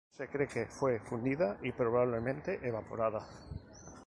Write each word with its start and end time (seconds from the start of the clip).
Se 0.17 0.27
cree 0.27 0.47
que 0.47 0.65
fue 0.65 0.97
fundida 0.99 1.59
y 1.61 1.73
probablemente, 1.73 2.59
evaporada. 2.67 3.23